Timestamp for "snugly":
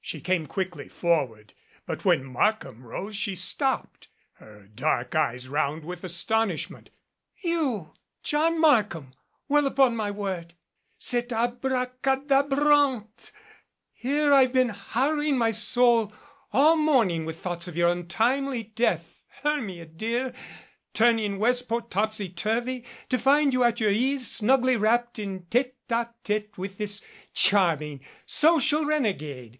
24.30-24.76